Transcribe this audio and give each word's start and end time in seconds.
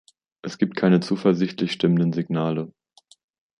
Es 0.41 0.57
gibt 0.57 0.77
keine 0.77 0.99
zuversichtlich 0.99 1.71
stimmenden 1.73 2.11
Signale. 2.11 2.73